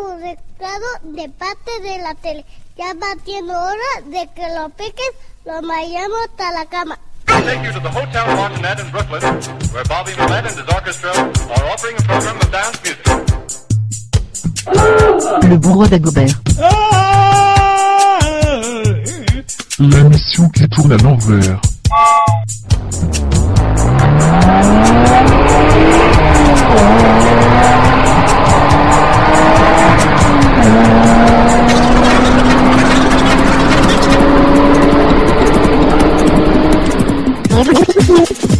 un 0.00 0.20
recado 0.20 0.86
de 1.02 1.28
parte 1.28 1.70
de 1.82 1.98
la 1.98 2.14
tele. 2.14 2.44
Ya 2.76 2.94
va 2.94 3.14
tiene 3.24 3.54
hora 3.54 3.90
de 4.06 4.28
que 4.34 4.54
lo 4.56 4.68
piques, 4.70 5.12
lo 5.44 5.62
mayamos 5.62 6.18
hasta 6.28 6.52
la 6.52 6.66
cama. 6.66 6.98
I'll 7.28 7.42
take 7.42 7.64
you 7.64 7.72
to 7.72 7.80
the 7.80 7.88
Hotel 7.88 8.26
Martinet 8.36 8.80
in 8.80 8.90
Brooklyn, 8.90 9.22
where 9.72 9.84
Bobby 9.84 10.12
Millett 10.16 10.46
and 10.46 10.56
his 10.56 10.68
orchestra 10.74 11.10
are 11.10 11.64
offering 11.72 11.96
a 11.96 12.02
program 12.02 12.36
of 12.36 12.50
dance 12.50 12.80
music. 12.82 13.06
Le 15.48 15.56
bourreau 15.56 15.86
d'Agobert. 15.86 16.40
La 19.78 20.02
mission 20.04 20.48
qui 20.50 20.68
tourne 20.68 20.92
à 20.92 20.96
l'envers. 20.96 21.60
Oh, 37.62 37.64
my 37.64 37.74
God. 37.74 38.59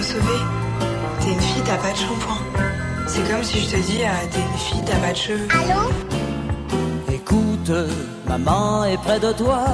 Recevez 0.00 0.42
T'es 1.20 1.32
une 1.32 1.40
fille, 1.40 1.62
t'as 1.64 1.76
pas 1.76 1.92
de 1.92 1.96
shampoing. 1.96 2.40
C'est 3.06 3.24
comme 3.30 3.44
si 3.44 3.60
je 3.60 3.70
te 3.70 3.76
dis, 3.76 4.00
ah, 4.04 4.24
t'es 4.30 4.40
une 4.40 4.58
fille, 4.58 4.82
t'as 4.86 4.96
pas 4.96 5.12
de 5.12 5.16
cheveux. 5.16 5.48
Allô 5.60 5.82
Écoute, 7.12 7.72
maman 8.26 8.84
est 8.84 8.96
près 8.98 9.20
de 9.20 9.32
toi. 9.32 9.64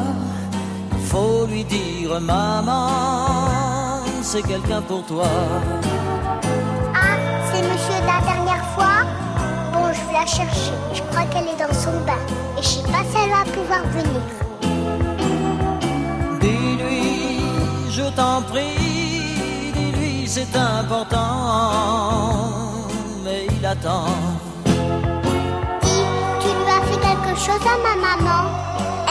Il 0.98 1.06
faut 1.06 1.46
lui 1.46 1.64
dire, 1.64 2.20
maman, 2.20 4.00
c'est 4.22 4.42
quelqu'un 4.42 4.82
pour 4.82 5.06
toi. 5.06 5.28
Ah, 6.94 7.16
c'est 7.48 7.62
monsieur 7.62 7.98
de 8.02 8.08
la 8.14 8.20
dernière 8.32 8.66
fois 8.74 8.96
Bon, 9.72 9.86
je 9.96 10.00
vais 10.08 10.18
la 10.20 10.26
chercher. 10.26 10.72
Je 10.92 11.02
crois 11.02 11.24
qu'elle 11.30 11.48
est 11.54 11.60
dans 11.64 11.72
son 11.72 11.92
bain. 12.08 12.22
Et 12.58 12.62
je 12.62 12.68
sais 12.68 12.82
pas 12.94 13.04
si 13.10 13.16
elle 13.22 13.30
va 13.30 13.44
pouvoir 13.56 13.82
venir. 13.98 14.22
Dis-lui, 16.40 17.40
je 17.90 18.02
t'en 18.16 18.42
prie, 18.42 18.95
c'est 20.26 20.56
important. 20.56 21.18
Mais 23.24 23.46
il 23.50 23.64
attend. 23.64 24.06
Dis, 25.82 26.02
tu 26.40 26.48
lui 26.48 26.70
as 26.70 26.82
fait 26.88 27.00
quelque 27.00 27.38
chose 27.38 27.64
à 27.64 27.76
ma 27.86 27.94
maman 28.08 28.42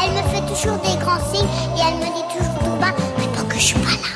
Elle 0.01 0.11
me 0.11 0.23
fait 0.29 0.45
toujours 0.45 0.77
des 0.79 0.97
grands 1.03 1.23
signes 1.31 1.47
et 1.75 1.81
elle 1.87 1.95
me 1.95 2.05
dit 2.05 2.27
toujours 2.33 2.59
tout 2.59 2.75
bas, 2.81 2.93
attends 3.17 3.47
que 3.47 3.55
je 3.55 3.61
suis 3.61 3.79
pas 3.79 3.97
là. 4.03 4.11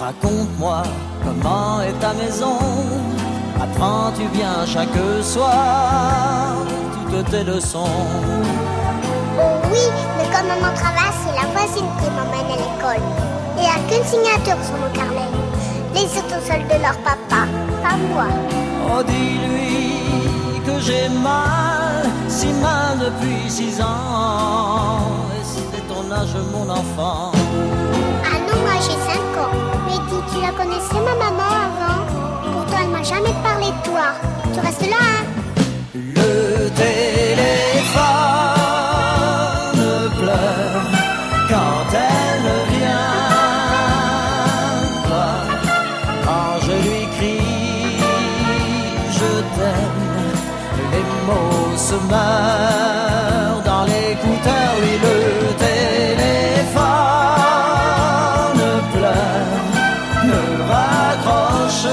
Raconte-moi 0.00 0.82
comment 1.24 1.80
est 1.80 1.98
ta 2.00 2.12
maison. 2.12 2.58
Apprends-tu 3.60 4.26
bien 4.28 4.66
chaque 4.66 4.88
soir 5.22 6.56
toutes 7.10 7.30
tes 7.30 7.44
leçons? 7.44 7.86
Oh 9.38 9.42
oui, 9.72 9.80
mais 10.18 10.24
comme 10.24 10.48
maman 10.48 10.74
travaille, 10.74 11.14
c'est 11.24 11.34
la 11.34 11.46
voisine 11.52 11.88
qui 12.00 12.10
m'emmène 12.10 12.52
à 12.52 12.56
l'école. 12.56 13.33
Il 13.64 13.68
n'y 13.68 13.72
a 13.72 13.78
qu'une 13.88 14.04
signature 14.04 14.62
sur 14.62 14.76
mon 14.76 14.90
carnet. 14.92 15.30
Les 15.94 16.04
autres 16.18 16.38
de 16.68 16.82
leur 16.82 16.98
papa, 16.98 17.46
pas 17.82 17.96
moi. 18.12 18.26
Oh, 18.90 19.02
dis-lui 19.02 20.60
que 20.66 20.78
j'ai 20.80 21.08
mal, 21.08 22.04
si 22.28 22.48
mal 22.48 22.98
depuis 22.98 23.48
six 23.48 23.80
ans. 23.80 25.00
Et 25.34 25.42
c'est 25.42 25.88
ton 25.88 26.12
âge, 26.12 26.36
mon 26.52 26.68
enfant. 26.68 27.32
Ah 28.22 28.38
non, 28.46 28.60
moi 28.60 28.76
j'ai 28.82 28.98
5 29.10 29.16
ans. 29.40 29.54
Mais 29.86 29.98
dis, 30.10 30.22
tu 30.30 30.42
la 30.42 30.52
connaissais 30.52 31.00
ma 31.02 31.14
maman 31.24 31.50
avant? 31.66 32.00
Pourtant 32.52 32.80
elle 32.82 32.90
m'a 32.90 33.02
jamais 33.02 33.34
parlé 33.42 33.68
de 33.68 33.88
toi. 33.88 34.12
Tu 34.52 34.60
restes 34.60 34.90
là, 34.90 35.00
hein? 35.00 35.24
Le 35.94 36.68
téléphone 36.68 37.03
se 51.94 53.64
dans 53.64 53.84
l'écouteur. 53.84 54.70
Oui, 54.82 54.94
le 55.02 55.16
téléphone 55.66 56.84
pleure, 58.92 59.64
ne 60.30 60.42
raccroche 60.72 61.90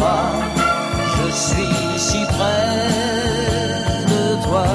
pas. 0.00 0.30
Je 1.16 1.26
suis 1.32 1.98
si 1.98 2.22
près 2.26 2.86
de 4.12 4.22
toi 4.44 4.68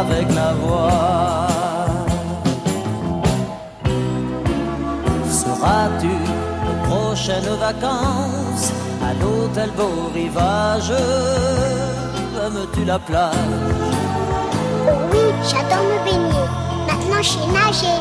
avec 0.00 0.26
la 0.34 0.50
voix. 0.52 1.46
Seras-tu 5.30 6.14
aux 6.68 6.78
prochaines 6.88 7.54
vacances? 7.60 8.15
À 9.26 9.28
l'hôtel 9.28 9.70
Beau 9.76 10.10
Rivage 10.14 10.90
Aimes-tu 12.44 12.84
la 12.84 12.98
plage? 12.98 13.34
Oui, 15.12 15.18
j'adore 15.42 15.84
me 15.84 16.04
baigner. 16.04 16.46
Maintenant, 16.86 17.22
je 17.22 17.30
sais 17.30 17.46
nager. 17.52 17.98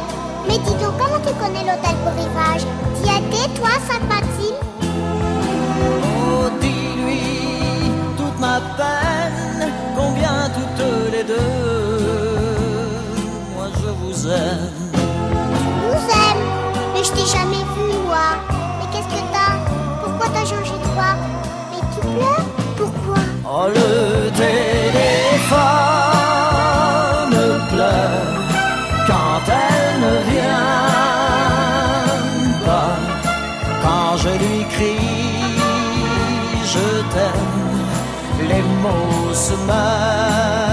Mais 0.47 0.57
dis 0.59 0.75
donc, 0.75 0.93
comment 0.99 1.19
tu 1.25 1.33
connais 1.33 1.63
l'hôtel 1.63 1.95
Beau 2.03 2.11
Rivage 2.21 2.63
T'y 2.95 3.09
étais, 3.09 3.47
toi, 3.59 3.69
Sainte-Maxime 3.87 4.59
Oh, 6.27 6.49
dis-lui 6.61 7.89
toute 8.17 8.39
ma 8.39 8.59
peine, 8.77 9.71
combien 9.97 10.49
toutes 10.53 10.85
les 11.11 11.23
deux, 11.23 12.55
moi 13.55 13.67
je 13.81 13.89
vous 13.89 14.27
aime. 14.27 14.71
nous 14.93 16.05
aime. 16.23 16.43
Mais 16.93 17.03
je 17.03 17.11
t'ai 17.11 17.25
jamais 17.25 17.63
vu, 17.75 17.97
moi. 18.05 18.27
Mais 18.79 18.87
qu'est-ce 18.91 19.07
que 19.07 19.21
t'as? 19.31 19.55
Pourquoi 20.03 20.27
t'as 20.33 20.45
changé 20.45 20.74
Oh, 23.47 23.67
le 23.67 24.31
téléphone 24.31 25.55
pleure 27.69 28.41
quand 29.05 29.41
elle 29.47 29.99
ne 30.01 30.15
vient 30.31 30.65
pas. 32.65 32.97
Quand 33.83 34.17
je 34.17 34.29
lui 34.29 34.65
crie, 34.65 35.53
je 36.73 36.87
t'aime, 37.13 37.77
les 38.49 38.63
mots 38.81 39.33
se 39.33 39.53
meurent 39.67 40.64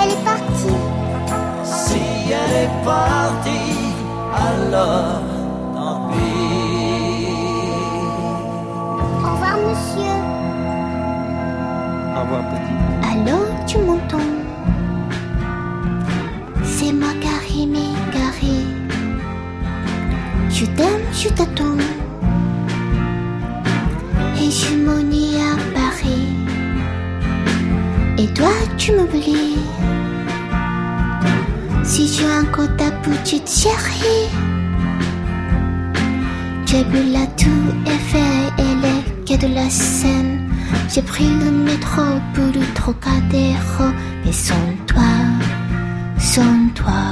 Elle 0.00 0.10
est 0.10 0.24
partie. 0.24 0.78
si 1.64 1.98
elle 2.30 2.56
est 2.64 2.84
partie, 2.84 3.74
alors 4.32 5.20
tant 5.74 6.08
pis. 6.08 7.32
Au 9.18 9.32
revoir, 9.32 9.56
monsieur. 9.66 10.16
Au 12.14 12.20
revoir, 12.20 12.42
petit. 12.50 12.76
Allô, 13.10 13.38
tu 13.66 13.78
m'entends? 13.78 14.30
C'est 16.62 16.92
moi, 16.92 17.08
Karim 17.20 17.74
et 17.74 18.12
Carré. 18.12 18.56
Je 20.48 20.64
t'aime, 20.66 21.02
je 21.12 21.28
t'attends. 21.28 21.99
Tu 28.80 28.92
m'oublies. 28.92 29.58
Si 31.84 32.10
tu 32.10 32.24
as 32.24 32.40
encore 32.40 32.74
ta 32.78 32.90
petite 33.06 33.48
chérie. 33.48 34.28
J'ai 36.64 36.84
bu 36.84 37.00
la 37.12 37.26
tour 37.40 37.74
Eiffel 37.84 38.42
et 38.58 38.74
les 38.82 39.24
quais 39.26 39.36
de 39.36 39.54
la 39.54 39.68
Seine. 39.68 40.48
J'ai 40.88 41.02
pris 41.02 41.28
le 41.28 41.50
métro 41.50 42.02
pour 42.32 42.46
le 42.46 42.64
Trocadéro. 42.74 43.84
Mais 44.24 44.32
sans 44.32 44.68
toi, 44.86 45.12
sans 46.18 46.68
toi, 46.74 47.02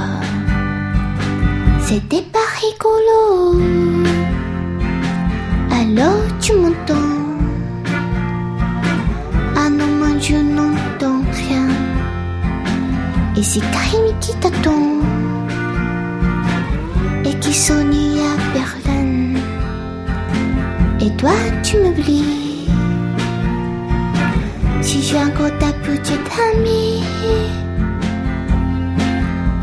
c'était 1.81 2.25
pas 2.33 2.49
rigolo. 2.63 3.61
Alors 5.71 6.28
Et 13.39 13.43
c'est 13.43 13.61
Karim 13.61 14.19
qui 14.19 14.33
t'attend 14.41 14.99
et 17.23 17.33
qui 17.39 17.53
sonne 17.53 17.93
à 18.19 18.35
Berlin. 18.53 19.39
Et 20.99 21.09
toi, 21.15 21.31
tu 21.63 21.77
m'oublies. 21.77 22.67
Si 24.81 25.01
j'ai 25.01 25.19
encore 25.19 25.57
ta 25.57 25.71
petite 25.87 26.29
amie, 26.51 27.01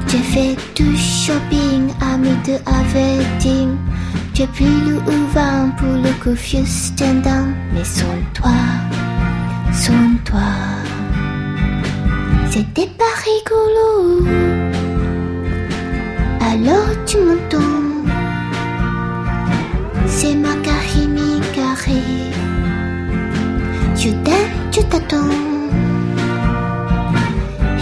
j'ai 0.09 0.25
fait 0.33 0.57
du 0.75 0.97
shopping 0.97 1.91
à 2.01 2.15
à 2.15 2.83
wedding. 2.95 3.77
J'ai 4.33 4.47
pris 4.47 4.65
le 4.65 5.01
vin 5.35 5.69
pour 5.77 5.93
le 5.93 6.25
Confucius 6.25 6.95
Tendance. 6.97 7.53
Mais 7.75 7.85
sans 7.85 8.23
toi, 8.33 8.57
sans 9.71 10.17
toi, 10.25 10.76
c'était 12.57 12.91
pas 12.97 13.15
rigolo. 13.29 14.25
Alors 16.41 16.91
tu 17.05 17.19
m'entends. 17.19 17.83
C'est 20.07 20.35
ma 20.35 20.55
Karimi 20.65 21.41
carré 21.55 22.01
Je 23.95 24.11
t'aime, 24.25 24.53
je 24.73 24.81
t'attends. 24.81 25.35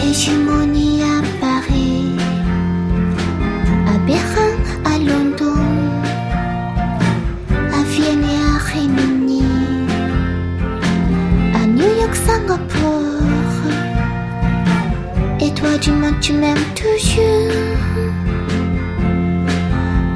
Et 0.03 0.13
je 0.13 0.33
m'en 0.45 0.54
tu 16.21 16.33
m'aimes 16.33 16.57
toujours. 16.75 17.53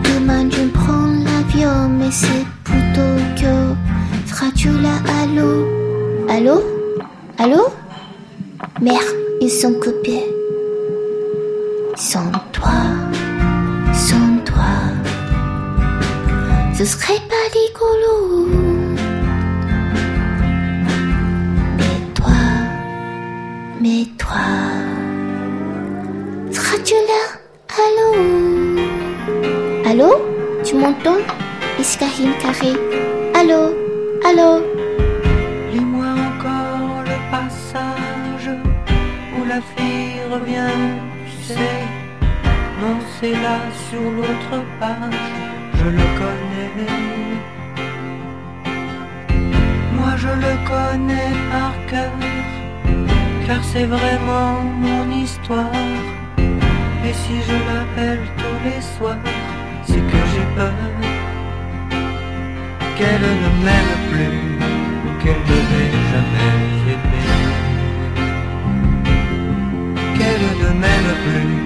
Demain 0.04 0.48
je 0.50 0.66
prends 0.68 1.08
l'avion, 1.26 1.88
mais 1.90 2.10
c'est 2.10 2.46
pour 2.64 2.76
Tokyo. 2.94 3.76
Seras-tu 4.26 4.70
là, 4.70 4.96
allô? 5.20 5.66
Allô? 6.28 6.62
Allô? 7.38 7.66
Merde, 8.80 9.16
ils 9.42 9.50
sont 9.50 9.74
coupés. 9.74 10.24
Sans 11.96 12.30
toi, 12.52 12.80
sans 13.92 14.38
toi, 14.46 14.72
ce 16.78 16.84
serait 16.84 17.20
Tu 30.68 30.74
m'entends? 30.74 31.24
Iskahim 31.80 32.32
Carré. 32.42 32.72
Allô? 33.34 33.72
Allô? 34.28 34.60
Lis-moi 35.72 36.10
encore 36.28 37.04
le 37.10 37.18
passage 37.30 38.50
où 39.34 39.46
la 39.48 39.60
fille 39.72 40.20
revient, 40.30 40.76
tu 41.24 41.54
sais. 41.54 41.78
Non, 42.82 42.98
c'est 43.18 43.32
là 43.32 43.58
sur 43.88 44.02
l'autre 44.16 44.62
page, 44.78 45.32
je 45.78 45.88
le 45.88 46.06
connais. 46.20 46.70
Moi, 49.96 50.12
je 50.18 50.32
le 50.44 50.54
connais 50.68 51.32
par 51.50 51.72
cœur, 51.88 52.12
car 53.46 53.64
c'est 53.64 53.86
vraiment 53.86 54.60
mon 54.84 55.10
histoire. 55.16 55.72
Et 57.06 57.14
si 57.14 57.36
je 57.40 57.56
l'appelle 57.68 58.20
tous 58.36 58.58
les 58.66 58.82
soirs, 58.82 59.16
qu'elle 62.96 63.26
ne 63.42 63.50
m'aime 63.64 63.94
plus 64.10 64.40
ou 65.04 65.10
qu'elle 65.22 65.42
ne 65.50 65.58
m'ait 65.70 65.96
jamais 66.12 66.54
aimé. 66.94 67.22
Qu'elle 70.16 70.46
ne 70.62 70.70
m'aime 70.80 71.12
plus 71.26 71.58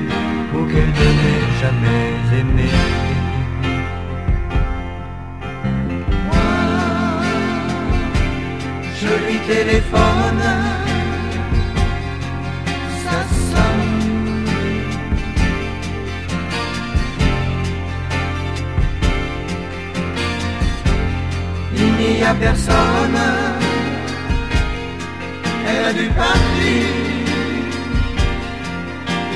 ou 0.54 0.60
qu'elle 0.70 0.92
ne 1.00 1.08
m'ait 1.20 1.46
jamais 1.62 2.04
aimé. 2.38 2.70
Moi, 6.26 6.50
je 9.00 9.10
lui 9.24 9.38
téléphone 9.46 10.81
personne. 22.34 23.20
Elle 25.66 25.84
a 25.84 25.92
dû 25.92 26.08
partir 26.08 26.86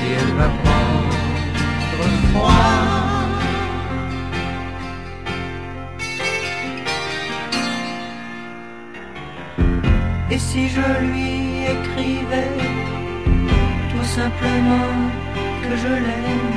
et 0.03 0.11
elle 0.19 0.33
va 0.35 0.49
prendre 0.63 2.07
froid. 2.31 2.87
Et 10.29 10.39
si 10.39 10.69
je 10.69 10.87
lui 11.05 11.63
écrivais 11.75 12.57
tout 13.91 14.07
simplement 14.17 14.93
que 15.63 15.75
je 15.83 15.93
l'aime, 16.07 16.55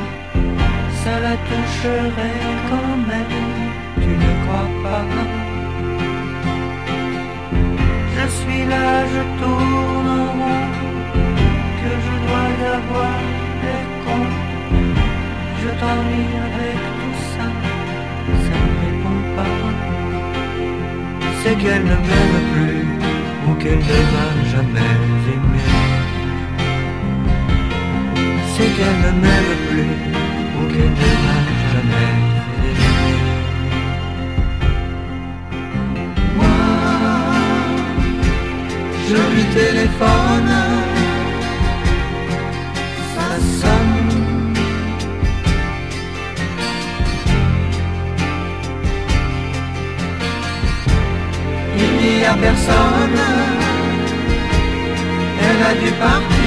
ça 1.03 1.15
la 1.21 1.35
toucherait 1.49 2.43
quand 2.69 2.97
même, 3.09 3.49
tu 4.03 4.09
ne 4.09 4.31
crois 4.45 4.69
pas? 4.83 5.50
Suis 8.39 8.65
là, 8.73 8.89
je 9.15 9.23
tourne 9.41 10.09
en 10.21 10.27
rond, 10.39 10.67
que 11.81 11.91
je 12.05 12.15
dois 12.25 12.51
avoir 12.79 13.19
l'air 13.63 13.87
con. 14.05 14.21
Je 15.63 15.71
t'ennuie 15.81 16.35
avec 16.47 16.79
tout 16.99 17.19
ça, 17.33 17.47
ça 18.45 18.57
ne 18.67 18.75
répond 18.85 19.21
pas. 19.37 19.57
C'est 21.43 21.57
qu'elle 21.61 21.85
ne 21.93 21.97
m'aime 22.07 22.39
plus 22.53 22.85
ou 23.47 23.51
qu'elle 23.61 23.83
ne 23.91 24.01
m'a 24.15 24.29
jamais 24.53 24.95
aimé. 25.35 25.67
C'est 28.55 28.71
qu'elle 28.77 28.99
ne 29.07 29.13
m'aime 29.23 29.55
plus 29.69 29.97
ou 30.57 30.63
qu'elle 30.73 30.95
ne 31.03 31.20
je 39.11 39.17
lui 39.17 39.45
téléphone, 39.55 40.53
ça 43.15 43.29
sonne. 43.61 44.55
Il 51.77 51.93
n'y 52.07 52.25
a 52.25 52.35
personne, 52.35 53.21
elle 55.43 55.63
a 55.71 55.75
dû 55.83 55.91
partir 56.05 56.40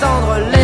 Attendre 0.00 0.38
les 0.52 0.57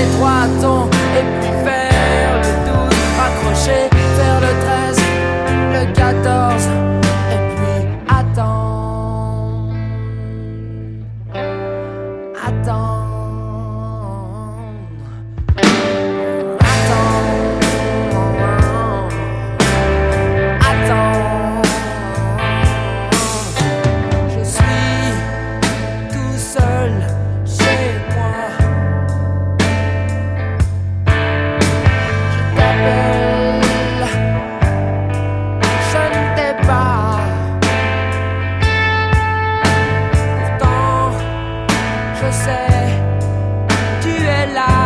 tu 44.03 44.11
es 44.11 44.47
là. 44.55 44.84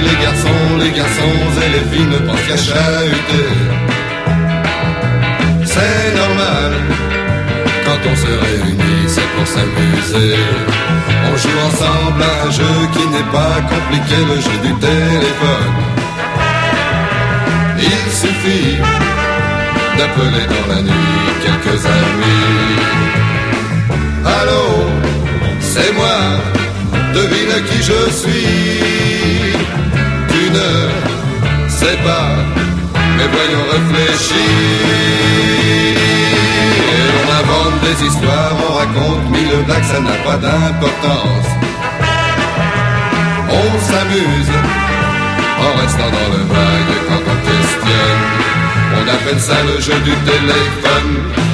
Les 0.00 0.90
garçons 0.90 1.32
et 1.64 1.68
les 1.74 1.84
filles 1.90 2.06
ne 2.06 2.18
pensent 2.26 2.46
qu'à 2.48 2.56
chahuter. 2.56 3.48
C'est 5.64 6.08
normal, 6.16 6.72
quand 7.84 8.00
on 8.10 8.16
se 8.16 8.32
réunit, 8.44 9.04
c'est 9.06 9.28
pour 9.34 9.46
s'amuser. 9.46 10.36
On 11.28 11.36
joue 11.36 11.58
ensemble 11.68 12.22
à 12.22 12.46
un 12.46 12.50
jeu 12.50 12.74
qui 12.94 13.06
n'est 13.08 13.30
pas 13.38 13.56
compliqué, 13.72 14.16
le 14.30 14.36
jeu 14.46 14.56
du 14.66 14.74
téléphone. 14.88 15.74
Il 17.78 18.12
suffit 18.22 18.76
d'appeler 19.98 20.46
dans 20.54 20.74
la 20.74 20.82
nuit 20.82 21.32
quelques 21.44 21.86
amis. 21.86 22.72
Allô, 24.24 24.66
c'est 25.60 25.92
moi, 25.94 26.18
devine 27.14 27.64
qui 27.66 27.78
je 27.82 28.10
suis. 28.20 29.51
Ne 30.52 31.68
sais 31.68 31.98
pas, 32.04 32.30
mais 33.16 33.28
voyons 33.36 33.64
réfléchir. 33.76 34.36
Et 36.94 37.08
on 37.20 37.26
invente 37.40 37.76
des 37.86 38.06
histoires, 38.06 38.52
on 38.68 38.72
raconte 38.74 39.24
mille 39.30 39.64
blagues, 39.66 39.84
ça 39.84 40.00
n'a 40.00 40.16
pas 40.26 40.36
d'importance. 40.36 41.50
On 43.48 43.70
s'amuse 43.88 44.52
en 45.64 45.80
restant 45.80 46.10
dans 46.18 46.28
le 46.36 46.42
vague 46.54 46.94
quand 47.08 47.24
on 47.32 47.38
questionne. 47.48 48.22
On 48.98 49.04
appelle 49.14 49.40
ça 49.40 49.58
le 49.62 49.80
jeu 49.80 49.98
du 50.04 50.14
téléphone. 50.30 51.51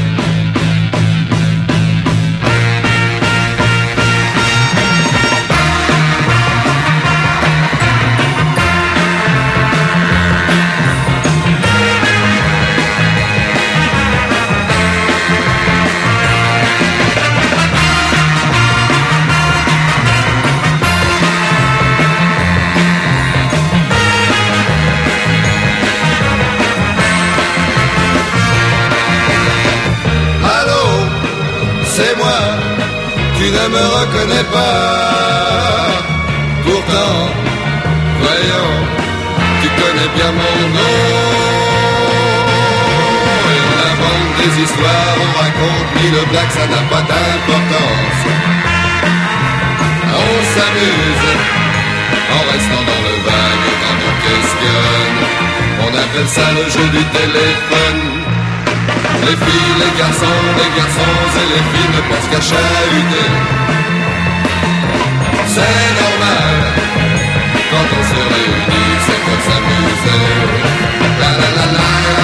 Me 33.68 33.84
reconnais 33.98 34.46
pas. 34.52 35.92
Pourtant, 36.64 37.16
voyons, 38.22 38.74
tu 39.60 39.68
connais 39.80 40.10
bien 40.16 40.30
mon 40.40 40.56
nom. 40.76 40.98
Et 43.52 43.60
on 43.68 43.76
invente 43.90 44.30
des 44.40 44.52
histoires, 44.62 45.16
on 45.24 45.30
raconte 45.42 45.88
mille 45.96 46.20
blagues, 46.30 46.54
ça 46.58 46.66
n'a 46.72 46.82
pas 46.92 47.02
d'importance. 47.10 48.24
On 50.20 50.36
s'amuse 50.54 51.28
en 52.36 52.42
restant 52.52 52.84
dans 52.90 53.02
le 53.08 53.16
vague 53.28 53.66
quand 53.82 53.98
on 54.08 54.14
questionne. 54.26 55.20
On 55.84 55.90
appelle 56.02 56.28
ça 56.28 56.46
le 56.58 56.64
jeu 56.70 56.86
du 56.96 57.04
téléphone. 57.18 58.27
Les 59.26 59.36
filles, 59.44 59.74
les 59.82 59.98
garçons, 59.98 60.40
les 60.60 60.70
garçons 60.78 61.18
et 61.40 61.46
les 61.54 61.64
filles 61.70 61.92
ne 61.96 62.00
pensent 62.08 62.28
qu'à 62.30 62.40
chahuter. 62.40 63.28
C'est 65.54 65.88
normal, 66.02 66.54
quand 67.70 67.88
on 67.98 68.02
se 68.10 68.20
réunit, 68.32 68.94
c'est 69.06 69.20
pour 69.26 69.40
s'amuser. 69.46 70.24
La 71.20 71.30
la 71.38 72.17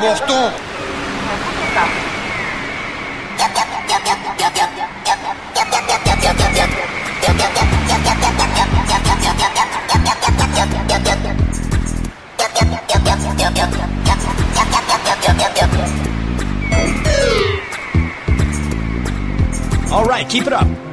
important. 0.00 0.72
All 19.92 20.04
right, 20.04 20.26
keep 20.28 20.46
it 20.46 20.52
up. 20.54 20.91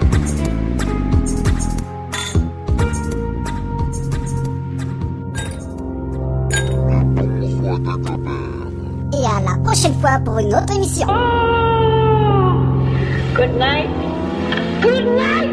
fois 9.88 10.20
pour 10.24 10.38
une 10.40 10.54
autre 10.54 10.74
émission. 10.76 11.08
Oh. 11.10 11.14
Good 13.36 13.56
night. 13.58 13.90
Good 14.82 15.06
night. 15.06 15.50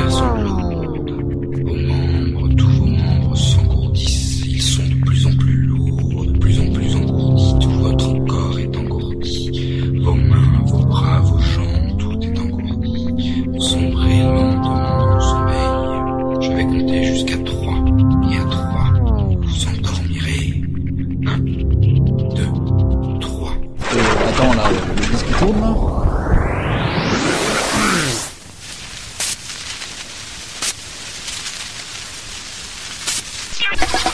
Yeah. 33.77 34.08